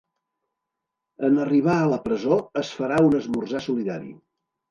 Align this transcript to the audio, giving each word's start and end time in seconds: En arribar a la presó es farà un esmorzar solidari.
En 1.27 1.35
arribar 1.43 1.75
a 1.81 1.91
la 1.91 2.01
presó 2.07 2.39
es 2.63 2.71
farà 2.79 2.97
un 3.09 3.19
esmorzar 3.21 3.65
solidari. 3.67 4.13